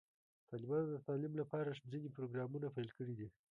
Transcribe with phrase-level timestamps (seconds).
[0.49, 3.27] طالبانو د تعلیم لپاره ځینې پروګرامونه پیل کړي دي.